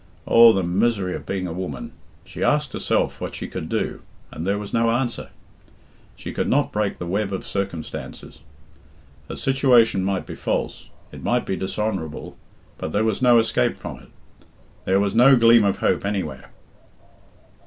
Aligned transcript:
Oh, 0.25 0.51
the 0.51 0.63
misery 0.63 1.13
of 1.13 1.27
being 1.27 1.45
a 1.45 1.53
woman! 1.53 1.91
She 2.25 2.43
asked 2.43 2.73
herself 2.73 3.21
what 3.21 3.35
she 3.35 3.47
could 3.47 3.69
do, 3.69 4.01
and 4.31 4.47
there 4.47 4.57
was 4.57 4.73
no 4.73 4.89
answer. 4.89 5.29
She 6.15 6.33
could 6.33 6.47
not 6.47 6.71
break 6.71 6.97
the 6.97 7.05
web 7.05 7.31
of 7.31 7.45
circumstances. 7.45 8.39
Her 9.29 9.35
situation 9.35 10.03
might 10.03 10.25
be 10.25 10.33
false, 10.33 10.89
it 11.11 11.21
might 11.21 11.45
be 11.45 11.55
dishonourable, 11.55 12.35
but 12.79 12.93
there 12.93 13.03
was 13.03 13.21
no 13.21 13.37
escape 13.37 13.77
from 13.77 13.99
it. 13.99 14.09
There 14.85 14.99
was 14.99 15.13
no 15.13 15.35
gleam 15.35 15.63
of 15.63 15.77
hope 15.77 16.03
anywhere. 16.03 16.49